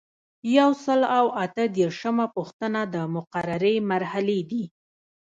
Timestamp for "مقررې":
3.15-3.75